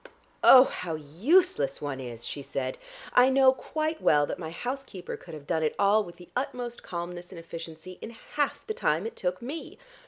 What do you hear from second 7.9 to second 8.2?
in